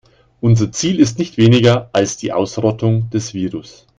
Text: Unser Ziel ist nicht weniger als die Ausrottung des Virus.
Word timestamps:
Unser 0.39 0.71
Ziel 0.71 0.99
ist 0.99 1.19
nicht 1.19 1.37
weniger 1.37 1.91
als 1.93 2.17
die 2.17 2.33
Ausrottung 2.33 3.11
des 3.11 3.35
Virus. 3.35 3.85